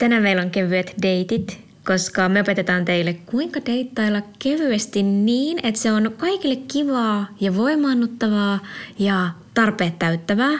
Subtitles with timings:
[0.00, 5.92] Tänään meillä on kevyet deitit, koska me opetetaan teille, kuinka deittailla kevyesti niin, että se
[5.92, 8.58] on kaikille kivaa ja voimaannuttavaa
[8.98, 10.58] ja tarpeet täyttävää.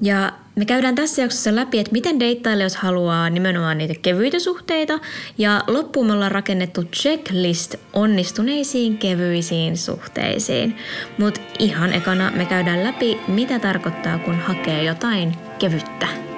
[0.00, 4.98] Ja me käydään tässä jaksossa läpi, että miten deittailla, jos haluaa nimenomaan niitä kevyitä suhteita.
[5.38, 10.76] Ja loppuun me ollaan rakennettu checklist onnistuneisiin kevyisiin suhteisiin.
[11.18, 16.31] Mutta ihan ekana me käydään läpi, mitä tarkoittaa, kun hakee jotain kevyttä.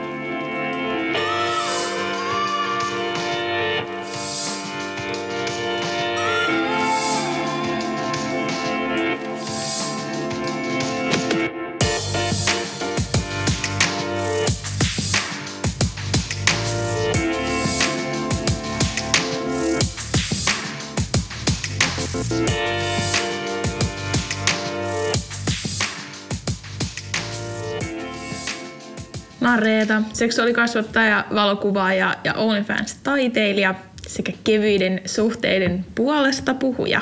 [29.56, 33.74] Reeta, seksuaalikasvattaja, valokuvaaja ja OnlyFans-taiteilija
[34.06, 37.00] sekä kevyiden suhteiden puolesta puhuja.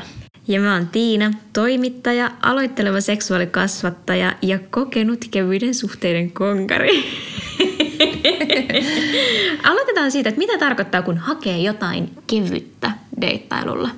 [0.49, 7.05] Ja mä oon Tiina, toimittaja, aloitteleva seksuaalikasvattaja ja kokenut kevyiden suhteiden konkari.
[9.71, 13.91] Aloitetaan siitä, että mitä tarkoittaa, kun hakee jotain kevyttä deittailulla.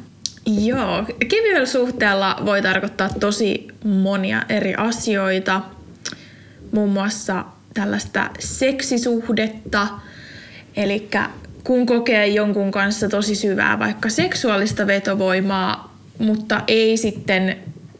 [0.46, 5.60] Joo, kevyellä suhteella voi tarkoittaa tosi monia eri asioita.
[6.72, 7.44] Muun muassa
[7.74, 9.88] tällaista seksisuhdetta,
[10.76, 11.08] eli
[11.64, 17.56] kun kokee jonkun kanssa tosi syvää vaikka seksuaalista vetovoimaa, mutta ei sitten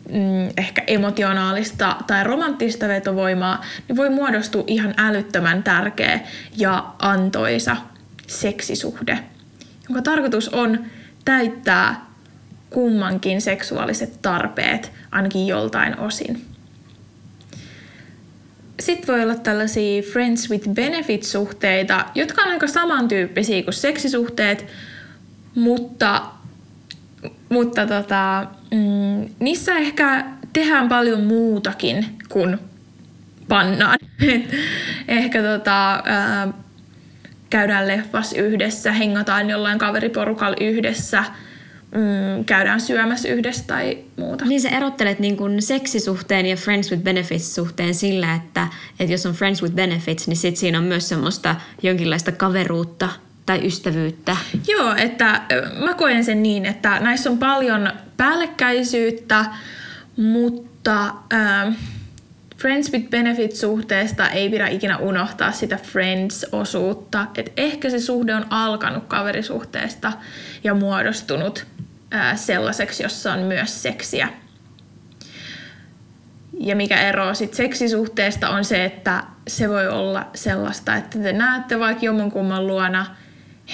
[0.09, 6.21] mm, ehkä emotionaalista tai romanttista vetovoimaa, niin voi muodostua ihan älyttömän tärkeä
[6.57, 7.77] ja antoisa
[8.27, 9.19] seksisuhde,
[9.89, 10.85] jonka tarkoitus on
[11.25, 12.05] täyttää
[12.71, 16.54] kummankin seksuaaliset tarpeet ainakin joltain osin.
[18.81, 24.67] Sitten voi olla tällaisia friends with benefit-suhteita, jotka on aika samantyyppisiä kuin seksisuhteet,
[25.55, 26.23] mutta,
[27.49, 32.59] mutta tota, mm, niissä ehkä tehdään paljon muutakin kuin
[33.49, 33.99] pannaan.
[35.09, 36.49] ehkä tota, ää,
[37.51, 41.25] käydään leffas yhdessä, hengataan jollain kaveriporukalla yhdessä–
[41.95, 44.45] mm, käydään syömässä yhdessä tai muuta.
[44.45, 48.69] Niin sä erottelet niin kun seksisuhteen ja friends with benefits suhteen sillä, että,
[49.01, 53.09] että jos on friends with benefits, niin sit siinä on myös semmoista jonkinlaista kaveruutta
[53.47, 54.37] tai ystävyyttä.
[54.69, 55.41] Joo, että
[55.85, 59.45] mä koen sen niin, että näissä on paljon päällekkäisyyttä,
[60.17, 61.75] mutta äh,
[62.57, 67.27] Friends with Benefits-suhteesta ei pidä ikinä unohtaa sitä Friends-osuutta.
[67.35, 70.13] Et ehkä se suhde on alkanut kaverisuhteesta
[70.65, 71.67] ja muodostunut
[72.35, 74.29] sellaiseksi, jossa on myös seksiä.
[76.61, 81.79] Ja mikä ero sit seksisuhteesta on se, että se voi olla sellaista, että te näette
[81.79, 83.07] vaikka jommankumman luona,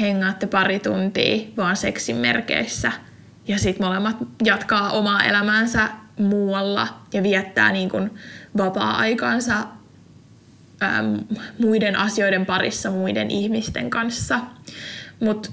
[0.00, 2.92] hengaatte pari tuntia vaan seksin merkeissä
[3.48, 8.10] ja sitten molemmat jatkaa omaa elämäänsä muualla ja viettää niin kuin
[8.56, 9.54] vapaa-aikaansa
[10.82, 11.18] äm,
[11.58, 14.40] muiden asioiden parissa, muiden ihmisten kanssa.
[15.20, 15.50] Mutta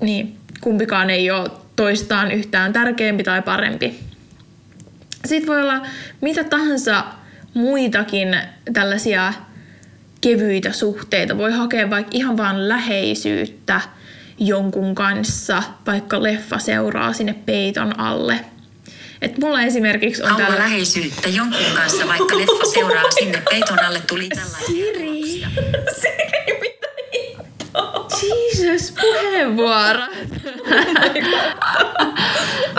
[0.00, 4.00] niin, kumpikaan ei ole toistaan yhtään tärkeämpi tai parempi.
[5.24, 5.86] Sitten voi olla
[6.20, 7.04] mitä tahansa
[7.54, 8.36] muitakin
[8.72, 9.32] tällaisia
[10.20, 11.38] kevyitä suhteita.
[11.38, 13.80] Voi hakea vaikka ihan vaan läheisyyttä
[14.38, 18.40] jonkun kanssa, vaikka leffa seuraa sinne peiton alle–
[19.24, 20.58] et mulla esimerkiksi on täällä...
[20.58, 25.44] läheisyyttä jonkun kanssa, vaikka leffa seuraa sinne peiton alle tuli tällaisia Siri!
[28.28, 30.02] Jesus, puheenvuoro.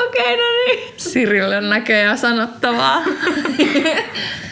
[0.05, 0.93] Okei, okay, no niin.
[0.97, 3.03] Sirille on näköjään sanottavaa.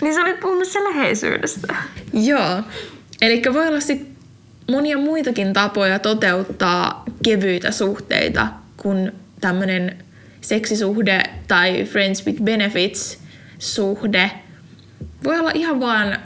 [0.02, 1.76] niin sä olit puhumassa läheisyydestä.
[2.14, 2.62] Joo.
[3.22, 4.08] Eli voi olla sit
[4.72, 9.12] monia muitakin tapoja toteuttaa kevyitä suhteita kuin
[9.42, 9.98] tämmöinen
[10.42, 13.20] seksisuhde tai friends with benefits
[13.60, 14.32] suhde.
[15.24, 16.20] Voi olla ihan vaan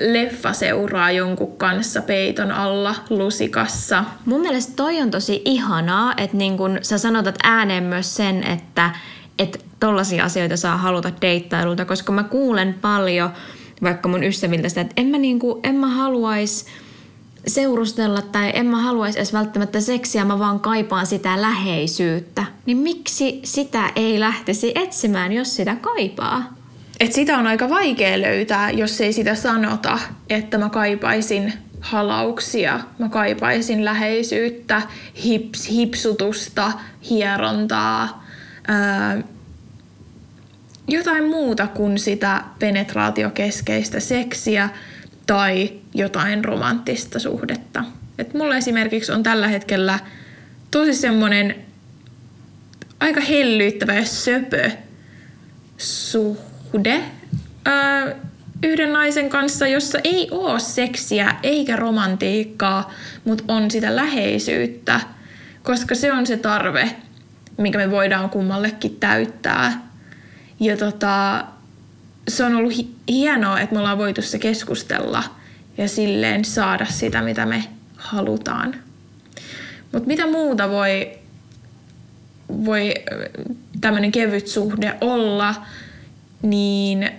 [0.00, 4.04] leffa seuraa jonkun kanssa peiton alla lusikassa.
[4.24, 8.90] Mun mielestä toi on tosi ihanaa, että niin kun sä sanotat ääneen myös sen, että
[9.38, 13.30] että tollaisia asioita saa haluta deittailulta, koska mä kuulen paljon
[13.82, 16.66] vaikka mun ystäviltä sitä, että en mä, niinku, en mä haluaisi
[17.46, 22.44] seurustella tai en mä haluaisi edes välttämättä seksiä, mä vaan kaipaan sitä läheisyyttä.
[22.66, 26.61] Niin miksi sitä ei lähtisi etsimään, jos sitä kaipaa?
[27.02, 29.98] Et sitä on aika vaikea löytää, jos ei sitä sanota,
[30.30, 34.82] että mä kaipaisin halauksia, mä kaipaisin läheisyyttä,
[35.24, 36.72] hips, hipsutusta,
[37.10, 38.26] hierontaa,
[38.68, 39.22] ää,
[40.88, 44.68] jotain muuta kuin sitä penetraatiokeskeistä seksiä–
[45.26, 47.84] tai jotain romanttista suhdetta.
[48.18, 49.98] Et mulla esimerkiksi on tällä hetkellä
[50.70, 51.54] tosi semmoinen
[53.00, 54.70] aika hellyyttävä ja söpö
[55.76, 56.51] suhde
[57.64, 58.14] ää,
[58.62, 62.92] yhden naisen kanssa, jossa ei ole seksiä eikä romantiikkaa,
[63.24, 65.00] mutta on sitä läheisyyttä,
[65.62, 66.96] koska se on se tarve,
[67.58, 69.86] mikä me voidaan kummallekin täyttää.
[70.60, 71.44] Ja tota,
[72.28, 75.24] se on ollut hi- hienoa, että me ollaan voitu se keskustella
[75.78, 77.64] ja silleen saada sitä, mitä me
[77.96, 78.74] halutaan.
[79.92, 81.12] Mutta mitä muuta voi,
[82.48, 82.94] voi
[83.80, 85.54] tämmöinen kevyt suhde olla,
[86.42, 87.10] niin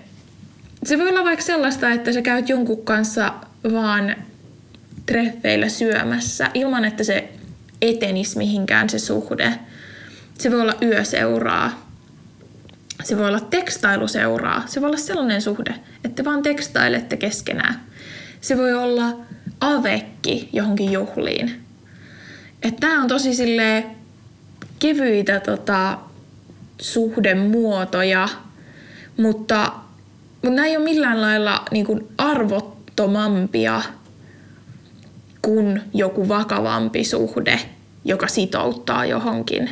[0.83, 3.33] se voi olla vaikka sellaista, että sä käyt jonkun kanssa
[3.73, 4.15] vaan
[5.05, 7.29] treffeillä syömässä ilman, että se
[7.81, 9.53] etenisi mihinkään se suhde.
[10.37, 11.89] Se voi olla yöseuraa.
[13.03, 14.63] Se voi olla tekstailuseuraa.
[14.67, 17.81] Se voi olla sellainen suhde, että vaan tekstailette keskenään.
[18.41, 19.19] Se voi olla
[19.59, 21.61] avekki johonkin juhliin.
[22.63, 23.85] Että tää on tosi sille
[24.79, 25.97] kevyitä tota,
[26.81, 28.29] suhdemuotoja,
[29.17, 29.71] mutta,
[30.41, 33.81] mutta nämä ei ole millään lailla niin kuin arvottomampia
[35.41, 37.59] kuin joku vakavampi suhde,
[38.05, 39.69] joka sitouttaa johonkin.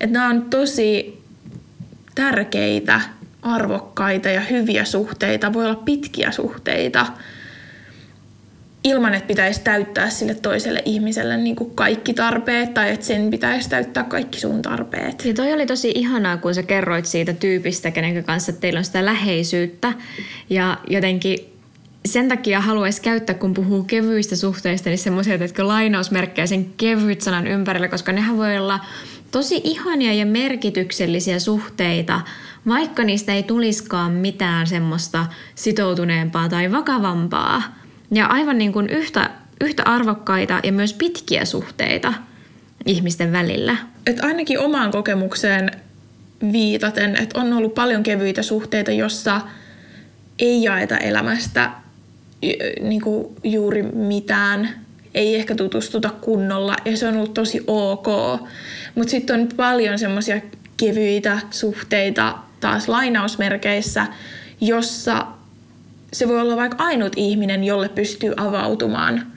[0.00, 1.22] Että nämä on tosi
[2.14, 3.00] tärkeitä,
[3.42, 5.52] arvokkaita ja hyviä suhteita.
[5.52, 7.06] Voi olla pitkiä suhteita
[8.84, 13.70] ilman, että pitäisi täyttää sille toiselle ihmiselle niin kuin kaikki tarpeet tai että sen pitäisi
[13.70, 15.24] täyttää kaikki sun tarpeet.
[15.24, 19.04] Ja toi oli tosi ihanaa, kun sä kerroit siitä tyypistä, kenen kanssa teillä on sitä
[19.04, 19.92] läheisyyttä.
[20.50, 21.38] Ja jotenkin
[22.06, 27.46] sen takia haluaisi käyttää, kun puhuu kevyistä suhteista, niin semmoisia, että lainausmerkkejä sen kevyt sanan
[27.46, 28.80] ympärillä, koska nehän voi olla
[29.30, 32.20] tosi ihania ja merkityksellisiä suhteita,
[32.68, 37.62] vaikka niistä ei tuliskaan mitään semmoista sitoutuneempaa tai vakavampaa.
[38.10, 42.14] Ja aivan niin kuin yhtä, yhtä arvokkaita ja myös pitkiä suhteita
[42.86, 43.76] ihmisten välillä.
[44.06, 45.70] Et ainakin omaan kokemukseen
[46.52, 49.40] viitaten, että on ollut paljon kevyitä suhteita, jossa
[50.38, 51.70] ei jaeta elämästä
[52.80, 54.68] niin kuin juuri mitään,
[55.14, 58.06] ei ehkä tutustuta kunnolla ja se on ollut tosi ok.
[58.94, 60.40] Mutta sitten on paljon semmoisia
[60.76, 64.06] kevyitä suhteita taas lainausmerkeissä,
[64.60, 65.26] jossa
[66.12, 69.32] se voi olla vaikka ainut ihminen, jolle pystyy avautumaan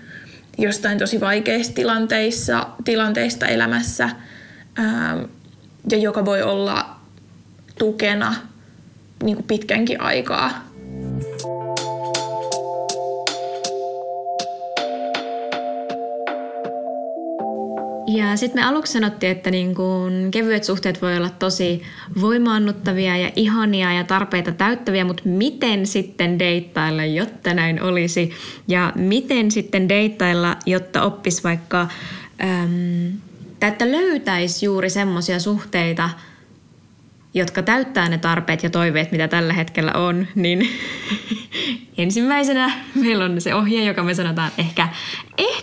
[0.57, 4.09] jostain tosi vaikeista tilanteissa, tilanteista elämässä
[5.91, 6.95] ja joka voi olla
[7.77, 8.35] tukena
[9.23, 10.70] niin kuin pitkänkin aikaa.
[18.17, 21.83] Ja sitten me aluksi sanottiin, että niin kun kevyet suhteet voi olla tosi
[22.21, 28.31] voimaannuttavia ja ihania ja tarpeita täyttäviä, mutta miten sitten deittailla, jotta näin olisi?
[28.67, 31.87] Ja miten sitten deittailla, jotta oppisi vaikka,
[32.43, 33.13] äm,
[33.61, 36.09] että löytäisi juuri semmoisia suhteita,
[37.33, 40.69] jotka täyttää ne tarpeet ja toiveet, mitä tällä hetkellä on, niin
[41.97, 44.87] ensimmäisenä meillä on se ohje, joka me sanotaan ehkä,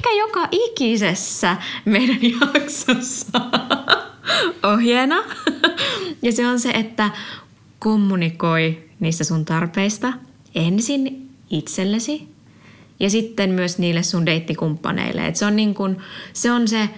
[0.09, 2.19] ehkä joka ikisessä meidän
[2.55, 3.41] jaksossa
[4.63, 5.25] ohjeena.
[6.23, 7.11] Ja se on se, että
[7.79, 10.13] kommunikoi niistä sun tarpeista
[10.55, 12.29] ensin itsellesi
[13.01, 15.27] ja sitten myös niille sun deittikumppaneille.
[15.27, 15.97] Et se, on niin kun,
[16.33, 16.89] se on se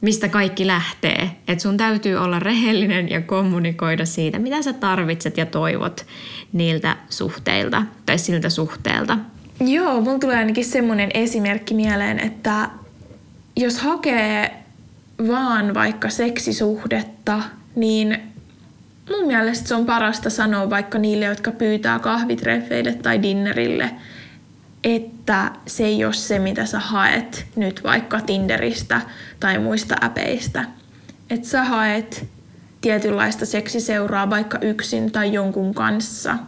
[0.00, 1.30] mistä kaikki lähtee.
[1.48, 6.06] Että sun täytyy olla rehellinen ja kommunikoida siitä, mitä sä tarvitset ja toivot
[6.52, 9.18] niiltä suhteilta tai siltä suhteelta.
[9.60, 12.70] Joo, mulla tulee ainakin semmoinen esimerkki mieleen, että
[13.56, 14.56] jos hakee
[15.28, 17.42] vaan vaikka seksisuhdetta,
[17.76, 18.18] niin
[19.10, 23.90] mun mielestä se on parasta sanoa vaikka niille, jotka pyytää kahvitreffeille tai dinnerille–
[24.84, 29.00] että se ei ole se, mitä sä haet nyt vaikka Tinderistä
[29.40, 30.64] tai muista äpeistä.
[31.30, 32.26] Että sä haet
[32.80, 36.38] tietynlaista seksiseuraa vaikka yksin tai jonkun kanssa.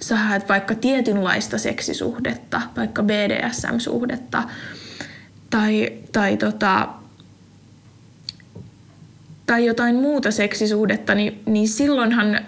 [0.00, 4.42] Sä haet vaikka tietynlaista seksisuhdetta, vaikka BDSM-suhdetta
[5.50, 6.88] tai, tai, tota,
[9.46, 12.40] tai jotain muuta seksisuhdetta, niin, niin silloinhan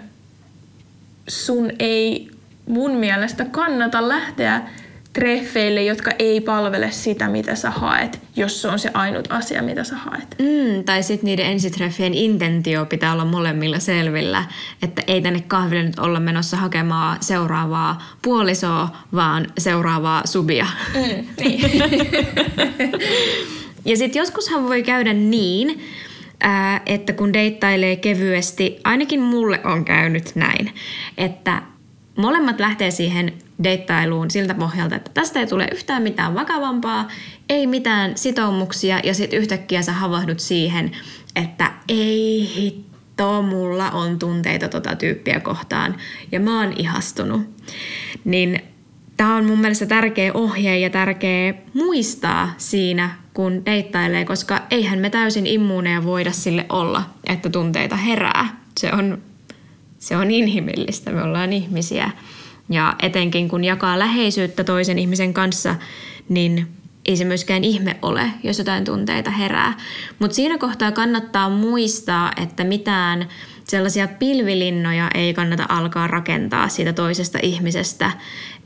[1.27, 2.31] sun ei
[2.67, 4.69] mun mielestä kannata lähteä
[5.13, 9.83] treffeille, jotka ei palvele sitä, mitä sä haet, jos se on se ainut asia, mitä
[9.83, 10.35] sä haet.
[10.39, 14.45] Mm, tai sitten niiden ensitreffien intentio pitää olla molemmilla selvillä,
[14.83, 20.67] että ei tänne kahville nyt olla menossa hakemaan seuraavaa puolisoa, vaan seuraavaa subia.
[20.93, 21.61] Mm, niin.
[23.85, 25.81] ja sitten joskushan voi käydä niin,
[26.85, 30.71] että kun deittailee kevyesti, ainakin mulle on käynyt näin,
[31.17, 31.61] että
[32.15, 37.07] molemmat lähtee siihen deittailuun siltä pohjalta, että tästä ei tule yhtään mitään vakavampaa,
[37.49, 40.91] ei mitään sitoumuksia ja sitten yhtäkkiä sä havahdut siihen,
[41.35, 45.95] että ei hitto, mulla on tunteita tota tyyppiä kohtaan
[46.31, 47.41] ja mä oon ihastunut.
[48.25, 48.61] Niin
[49.17, 55.09] tämä on mun mielestä tärkeä ohje ja tärkeä muistaa siinä, kun deittailee, koska eihän me
[55.09, 58.61] täysin immuuneja voida sille olla, että tunteita herää.
[58.77, 59.17] Se on,
[59.99, 62.11] se on inhimillistä, me ollaan ihmisiä.
[62.69, 65.75] Ja etenkin kun jakaa läheisyyttä toisen ihmisen kanssa,
[66.29, 66.67] niin
[67.05, 69.77] ei se myöskään ihme ole, jos jotain tunteita herää.
[70.19, 73.27] Mutta siinä kohtaa kannattaa muistaa, että mitään
[73.63, 78.11] sellaisia pilvilinnoja ei kannata alkaa rakentaa siitä toisesta ihmisestä,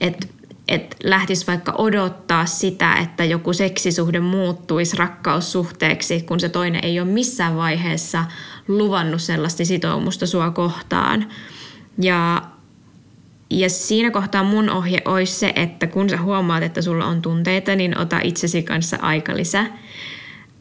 [0.02, 0.28] että
[0.68, 7.08] et lähtisi vaikka odottaa sitä, että joku seksisuhde muuttuisi rakkaussuhteeksi, kun se toinen ei ole
[7.10, 8.26] missään vaiheessa
[8.68, 11.30] luvannut sellaista sitoumusta sua kohtaan.
[12.02, 12.42] Ja
[13.50, 17.76] ja siinä kohtaa mun ohje olisi se, että kun sä huomaat, että sulla on tunteita,
[17.76, 18.98] niin ota itsesi kanssa
[19.34, 19.66] lisä.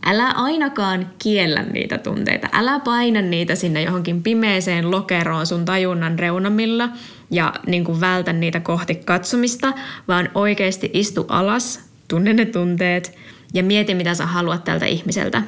[0.07, 2.49] Älä ainakaan kiellä niitä tunteita.
[2.53, 6.89] Älä paina niitä sinne johonkin pimeeseen lokeroon sun tajunnan reunamilla
[7.31, 9.73] ja niin kuin vältä niitä kohti katsomista,
[10.09, 13.19] vaan oikeasti istu alas, tunne ne tunteet
[13.55, 15.43] ja mieti, mitä sä haluat tältä ihmiseltä.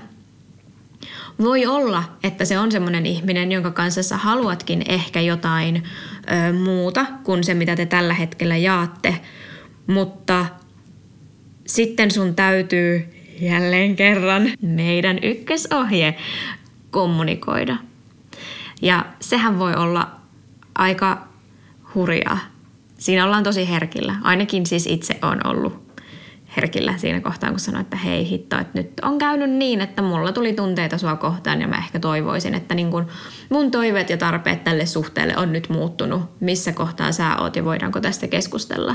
[1.38, 5.83] Voi olla, että se on semmoinen ihminen, jonka kanssa sä haluatkin ehkä jotain
[6.49, 9.21] ö, muuta kuin se, mitä te tällä hetkellä jaatte,
[9.87, 10.47] mutta
[11.66, 16.16] sitten sun täytyy jälleen kerran meidän ykkösohje
[16.90, 17.76] kommunikoida.
[18.83, 20.11] Ja sehän voi olla
[20.75, 21.28] aika
[21.95, 22.38] hurjaa.
[22.99, 24.14] Siinä ollaan tosi herkillä.
[24.23, 25.84] Ainakin siis itse on ollut
[26.57, 30.33] herkillä siinä kohtaa, kun sanoin, että hei hitto, että nyt on käynyt niin, että mulla
[30.33, 33.07] tuli tunteita sua kohtaan ja mä ehkä toivoisin, että niin kun
[33.49, 36.23] mun toiveet ja tarpeet tälle suhteelle on nyt muuttunut.
[36.41, 38.95] Missä kohtaa sä oot ja voidaanko tästä keskustella.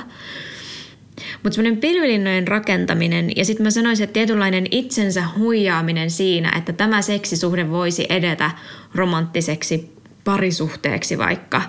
[1.44, 7.01] Mutta semmoinen pilvilinnojen rakentaminen ja sitten mä sanoisin, että tietynlainen itsensä huijaaminen siinä, että tämä
[7.01, 8.51] seksisuhde voisi edetä
[8.96, 11.62] romanttiseksi parisuhteeksi vaikka,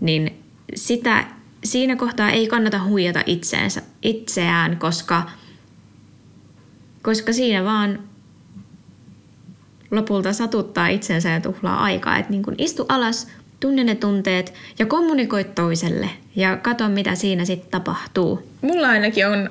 [0.00, 0.42] niin
[0.74, 1.24] sitä
[1.64, 5.30] siinä kohtaa ei kannata huijata itseensä, itseään, koska,
[7.02, 7.98] koska siinä vaan
[9.90, 12.18] lopulta satuttaa itsensä ja tuhlaa aikaa.
[12.18, 13.28] Että niin kun istu alas,
[13.60, 18.48] tunne ne tunteet ja kommunikoi toiselle ja katso, mitä siinä sitten tapahtuu.
[18.60, 19.50] Mulla ainakin on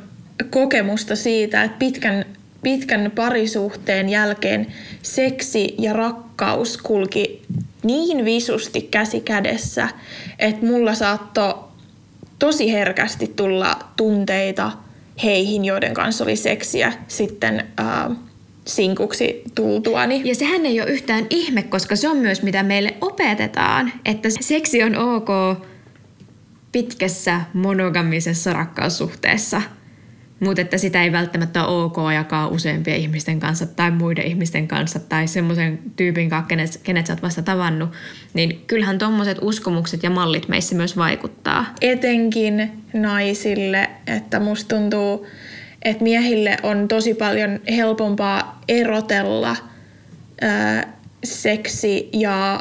[0.50, 2.26] kokemusta siitä, että pitkän,
[2.64, 4.68] pitkän parisuhteen jälkeen
[5.02, 7.42] seksi ja rakkaus kulki
[7.84, 9.90] niin visusti käsi kädessä,
[10.40, 11.71] että mulla saattoi
[12.42, 14.72] tosi herkästi tulla tunteita
[15.24, 18.18] heihin, joiden kanssa oli seksiä sitten äh,
[18.66, 20.22] sinkuksi tultuani.
[20.26, 24.84] Ja sehän ei ole yhtään ihme, koska se on myös mitä meille opetetaan, että seksi
[24.84, 25.58] on ok
[26.72, 29.62] pitkässä monogamisessa rakkaussuhteessa–
[30.42, 35.00] mutta että sitä ei välttämättä ole ok jakaa useampien ihmisten kanssa tai muiden ihmisten kanssa
[35.00, 37.90] tai semmoisen tyypin kanssa, kenet, kenet sä oot vasta tavannut,
[38.34, 41.66] niin kyllähän tuommoiset uskomukset ja mallit meissä myös vaikuttaa.
[41.82, 45.28] Etenkin naisille, että musta tuntuu,
[45.82, 49.56] että miehille on tosi paljon helpompaa erotella
[50.42, 50.94] ää,
[51.24, 52.60] seksi ja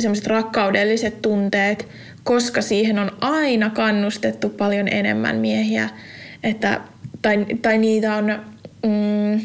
[0.00, 1.88] semmoiset rakkaudelliset tunteet,
[2.24, 5.88] koska siihen on aina kannustettu paljon enemmän miehiä.
[6.42, 6.80] Että
[7.22, 8.24] tai, tai niitä on,
[8.82, 9.40] mm,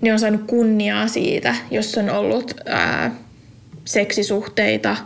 [0.00, 3.10] ne on saanut kunniaa siitä, jos on ollut ää,
[3.84, 4.96] seksisuhteita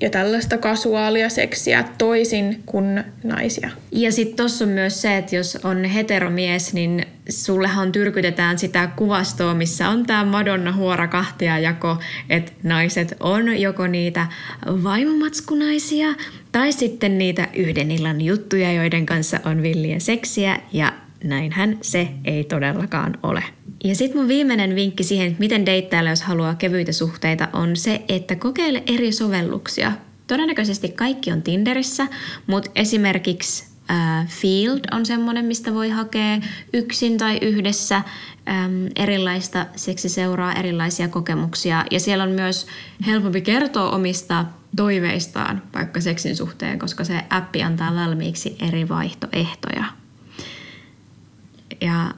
[0.00, 3.70] ja tällaista kasuaalia seksiä toisin kuin naisia.
[3.92, 9.54] Ja sitten tuossa on myös se, että jos on heteromies, niin sullehan tyrkytetään sitä kuvastoa,
[9.54, 11.98] missä on tämä Madonna huora kahtia jako,
[12.30, 14.26] että naiset on joko niitä
[14.66, 16.08] vaimomatskunaisia
[16.56, 20.92] tai sitten niitä yhden illan juttuja, joiden kanssa on villiä seksiä ja
[21.24, 23.42] näinhän se ei todellakaan ole.
[23.84, 28.36] Ja sitten mun viimeinen vinkki siihen, miten deittailla, jos haluaa kevyitä suhteita, on se, että
[28.36, 29.92] kokeile eri sovelluksia.
[30.26, 32.06] Todennäköisesti kaikki on Tinderissä,
[32.46, 36.40] mutta esimerkiksi äh, Field on semmoinen, mistä voi hakea
[36.72, 38.02] yksin tai yhdessä äm,
[38.96, 41.84] erilaista seksiseuraa, erilaisia kokemuksia.
[41.90, 42.66] Ja siellä on myös
[43.06, 44.44] helpompi kertoa omista
[44.76, 49.84] toiveistaan vaikka seksin suhteen, koska se appi antaa valmiiksi eri vaihtoehtoja.
[51.80, 52.10] Ja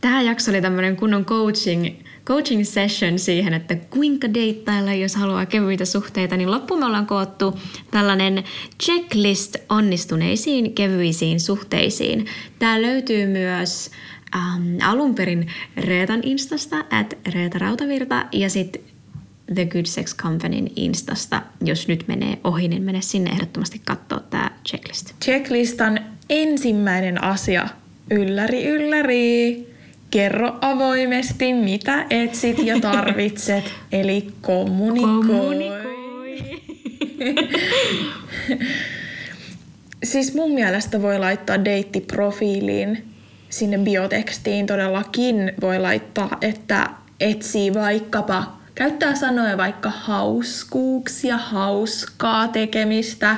[0.00, 1.86] tämä jakso oli tämmöinen kunnon coaching,
[2.26, 7.58] coaching session siihen, että kuinka deittailla, jos haluaa kevyitä suhteita, niin loppuun me ollaan koottu
[7.90, 8.44] tällainen
[8.82, 12.26] checklist onnistuneisiin kevyisiin suhteisiin.
[12.58, 13.90] Tämä löytyy myös
[14.36, 15.46] ähm, alun perin
[15.76, 18.82] Reetan instasta, at Reeta Rautavirta, ja sitten
[19.54, 21.42] The Good Sex Companyn Instasta.
[21.64, 25.12] Jos nyt menee ohi, niin mene sinne ehdottomasti katsoa tämä checklist.
[25.24, 27.68] Checklistan ensimmäinen asia.
[28.10, 29.74] Ylläri, ylläri.
[30.10, 33.64] Kerro avoimesti, mitä etsit ja tarvitset.
[33.92, 35.38] Eli kommunikoi.
[35.38, 35.94] Kommunikoi.
[40.04, 43.04] Siis mun mielestä voi laittaa deittiprofiiliin
[43.54, 53.36] sinne biotekstiin todellakin voi laittaa, että etsii vaikkapa, käyttää sanoja vaikka hauskuuksia, hauskaa tekemistä,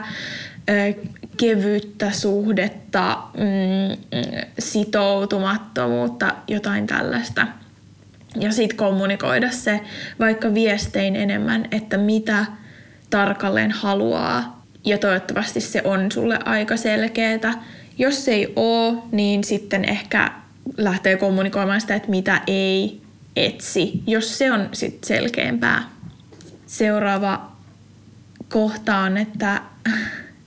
[1.37, 4.21] kevyttä suhdetta, mm,
[4.59, 7.47] sitoutumattomuutta, jotain tällaista.
[8.41, 9.81] Ja sitten kommunikoida se
[10.21, 12.47] vaikka viestein enemmän, että mitä
[13.11, 14.63] tarkalleen haluaa.
[14.85, 17.65] Ja toivottavasti se on sulle aika selkeää.
[17.99, 20.31] Jos se ei ole, niin sitten ehkä
[20.77, 23.06] lähtee kommunikoimaan sitä, että mitä ei
[23.37, 25.91] etsi, jos se on sitten selkeämpää.
[26.67, 27.53] Seuraava
[28.49, 29.63] kohta on, että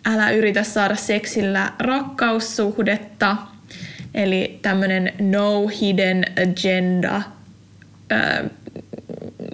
[0.06, 3.38] älä yritä saada seksillä rakkaussuhdetta,
[4.14, 7.22] eli tämmöinen no hidden agenda
[8.10, 8.44] ää,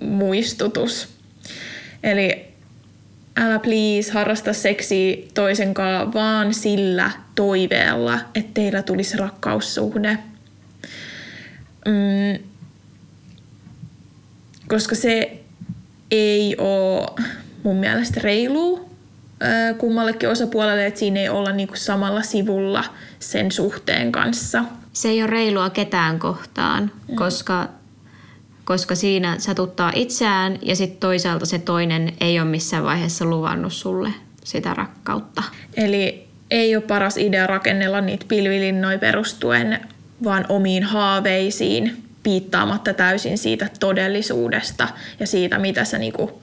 [0.02, 1.10] muistutus.
[2.04, 2.46] Eli
[3.38, 10.18] älä please harrasta seksiä toisen kanssa vaan sillä toiveella, että teillä tulisi rakkaussuhde.
[11.86, 12.55] Mm,
[14.76, 15.40] koska se
[16.12, 17.08] ei ole
[17.64, 18.90] mun mielestä reilu
[19.78, 22.84] kummallekin osapuolelle, että siinä ei olla niinku samalla sivulla
[23.20, 24.64] sen suhteen kanssa.
[24.94, 27.16] Se ei ole reilua ketään kohtaan, mm.
[27.16, 27.70] koska,
[28.66, 34.10] koska siinä satuttaa itseään ja sitten toisaalta se toinen ei ole missään vaiheessa luvannut sulle
[34.44, 35.44] sitä rakkautta.
[35.78, 39.80] Eli ei ole paras idea rakennella niitä pilvilinnoja perustuen
[40.24, 44.88] vaan omiin haaveisiin, piittaamatta täysin siitä todellisuudesta
[45.20, 46.42] ja siitä, mitä sä niinku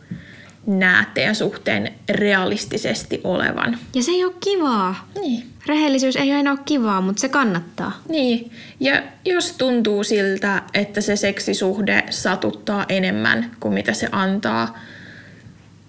[0.66, 3.78] näet teidän suhteen realistisesti olevan.
[3.94, 5.08] Ja se ei ole kivaa.
[5.20, 5.46] Niin.
[5.66, 8.02] Rehellisyys ei aina ole kivaa, mutta se kannattaa.
[8.08, 14.78] Niin, ja jos tuntuu siltä, että se seksisuhde satuttaa enemmän kuin mitä se antaa,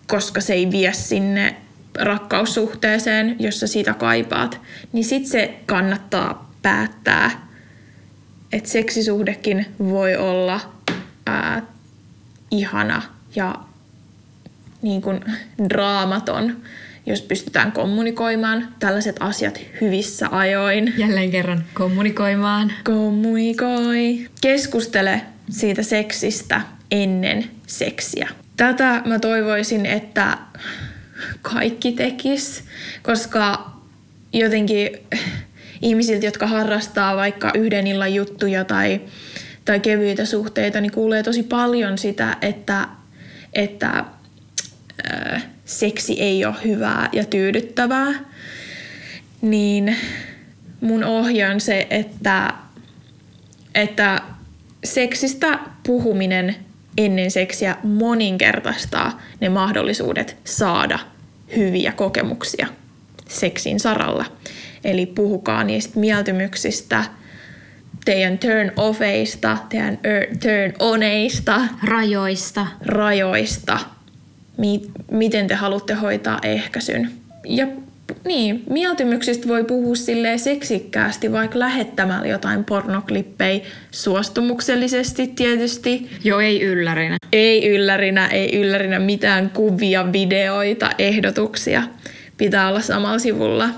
[0.07, 1.55] koska se ei vie sinne
[1.99, 4.61] rakkaussuhteeseen, jossa sitä kaipaat,
[4.93, 7.47] niin sit se kannattaa päättää,
[8.53, 10.59] että seksisuhdekin voi olla
[11.25, 11.61] ää,
[12.51, 13.01] ihana
[13.35, 13.55] ja
[14.81, 15.19] niin kuin
[15.69, 16.57] draamaton,
[17.05, 20.93] jos pystytään kommunikoimaan tällaiset asiat hyvissä ajoin.
[20.97, 22.71] Jälleen kerran kommunikoimaan.
[22.83, 24.29] Kommunikoi.
[24.41, 26.61] Keskustele siitä seksistä
[26.91, 28.29] ennen seksiä.
[28.57, 30.37] Tätä mä toivoisin, että
[31.41, 32.63] kaikki tekis,
[33.03, 33.71] koska
[34.33, 34.89] jotenkin
[35.83, 39.01] ihmisiltä, jotka harrastaa vaikka yhden illan juttuja tai,
[39.65, 42.87] tai kevyitä suhteita, niin kuulee tosi paljon sitä, että,
[43.53, 44.05] että
[45.65, 48.13] seksi ei ole hyvää ja tyydyttävää,
[49.41, 49.95] niin
[50.81, 52.53] mun ohje on se, että,
[53.75, 54.21] että
[54.83, 56.55] seksistä puhuminen
[56.97, 60.99] ennen seksiä moninkertaistaa ne mahdollisuudet saada
[61.55, 62.67] hyviä kokemuksia
[63.29, 64.25] seksin saralla.
[64.83, 67.03] Eli puhukaa niistä mieltymyksistä,
[68.05, 69.97] teidän turn offeista, teidän
[70.41, 73.79] turn oneista, rajoista, rajoista–
[74.57, 77.11] mi- miten te haluatte hoitaa ehkäisyn.
[77.45, 77.67] Ja
[78.25, 86.09] niin, mieltymyksistä voi puhua silleen seksikkäästi, vaikka lähettämällä jotain pornoklippejä suostumuksellisesti tietysti.
[86.23, 87.17] Joo, ei yllärinä.
[87.31, 91.83] Ei yllärinä, ei yllärinä mitään kuvia, videoita, ehdotuksia.
[92.37, 93.69] Pitää olla samalla sivulla,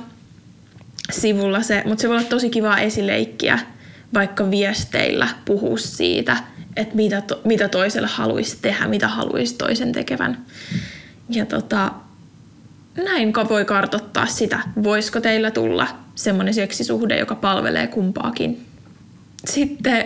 [1.12, 3.60] sivulla se, mutta se voi olla tosi kiva esileikkiä,
[4.14, 6.38] vaikka viesteillä puhua siitä–
[6.76, 10.38] että mitä, to, mitä toiselle haluaisi tehdä, mitä haluaisi toisen tekevän.
[11.30, 11.92] Ja tota,
[12.96, 18.66] näin voi kartottaa sitä, voisiko teillä tulla semmoinen seksisuhde, joka palvelee kumpaakin.
[19.46, 20.06] Sitten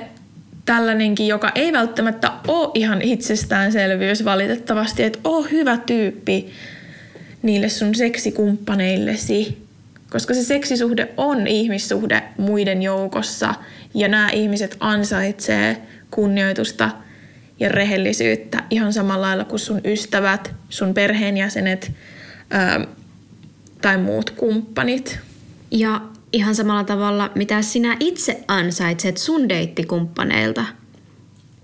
[0.65, 6.49] tällainenkin, joka ei välttämättä ole ihan itsestäänselvyys valitettavasti, että oo hyvä tyyppi
[7.41, 9.68] niille sun seksikumppaneillesi,
[10.09, 13.53] koska se seksisuhde on ihmissuhde muiden joukossa
[13.93, 15.77] ja nämä ihmiset ansaitsee
[16.11, 16.89] kunnioitusta
[17.59, 21.91] ja rehellisyyttä ihan samalla lailla kuin sun ystävät, sun perheenjäsenet
[22.49, 22.85] ää,
[23.81, 25.19] tai muut kumppanit.
[25.71, 26.01] Ja
[26.33, 30.65] ihan samalla tavalla, mitä sinä itse ansaitset sun deittikumppaneilta.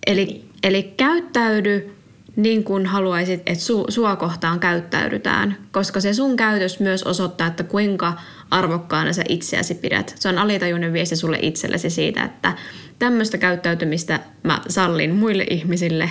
[0.07, 1.95] Eli, eli käyttäydy
[2.35, 7.63] niin kuin haluaisit, että su, sua kohtaan käyttäydytään, koska se sun käytös myös osoittaa, että
[7.63, 8.13] kuinka
[8.51, 10.15] arvokkaana sä itseäsi pidät.
[10.19, 12.53] Se on alitajuinen viesti sulle itsellesi siitä, että
[12.99, 16.09] tämmöistä käyttäytymistä mä sallin muille ihmisille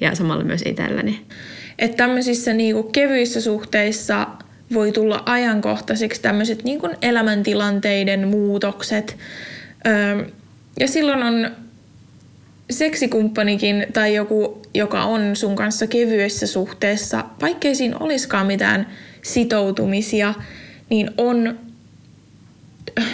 [0.00, 1.26] ja samalla myös itselleni.
[1.78, 4.26] Että tämmöisissä niinku kevyissä suhteissa
[4.74, 9.16] voi tulla ajankohtaisiksi tämmöiset niinku elämäntilanteiden muutokset.
[9.86, 10.24] Öö,
[10.80, 11.50] ja silloin on
[12.70, 18.86] seksikumppanikin tai joku, joka on sun kanssa kevyessä suhteessa, vaikkei siinä olisikaan mitään
[19.22, 20.34] sitoutumisia,
[20.90, 21.58] niin on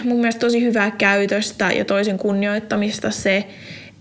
[0.05, 3.47] mun mielestä tosi hyvää käytöstä ja toisen kunnioittamista se,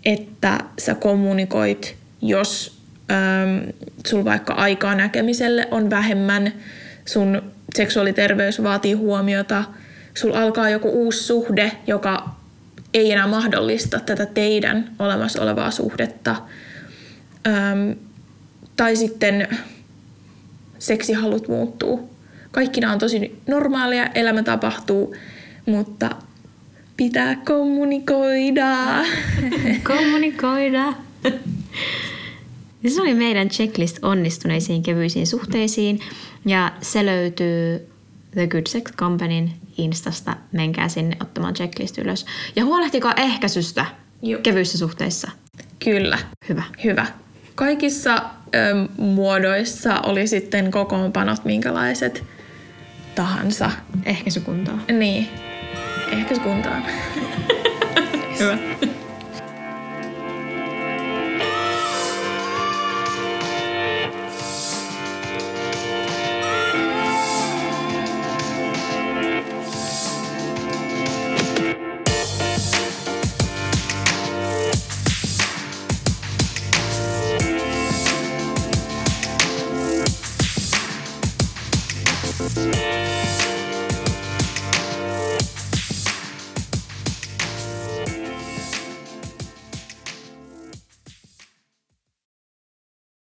[0.05, 2.77] että sä kommunikoit, jos
[3.11, 3.69] ähm,
[4.07, 6.53] sul vaikka aikaa näkemiselle on vähemmän,
[7.05, 7.41] sun
[7.75, 9.63] seksuaaliterveys vaatii huomiota,
[10.13, 12.36] sul alkaa joku uusi suhde, joka
[12.93, 16.35] ei enää mahdollista tätä teidän olemassa olevaa suhdetta.
[17.47, 17.91] Ähm,
[18.75, 19.47] tai sitten
[20.79, 22.09] seksihalut muuttuu.
[22.51, 25.15] Kaikki nämä on tosi normaalia, elämä tapahtuu,
[25.65, 26.09] mutta
[26.97, 28.75] pitää kommunikoida.
[29.87, 30.93] kommunikoida.
[32.87, 35.99] se oli meidän checklist onnistuneisiin kevyisiin suhteisiin
[36.45, 37.87] ja se löytyy
[38.31, 40.35] The Good Sex Companyn Instasta.
[40.51, 42.25] Menkää sinne ottamaan checklist ylös.
[42.55, 43.85] Ja huolehtikaa ehkäisystä
[44.21, 44.41] Joo.
[44.41, 45.31] kevyissä suhteissa.
[45.83, 46.17] Kyllä.
[46.49, 46.63] Hyvä.
[46.83, 47.05] Hyvä.
[47.55, 52.23] Kaikissa ö, muodoissa oli sitten kokoonpanot minkälaiset
[53.15, 53.71] tahansa.
[54.05, 54.79] Ehkäisykuntaa.
[54.91, 55.29] Niin.
[56.11, 56.83] Ehkä se kuntaan.
[58.39, 58.57] Hyvä.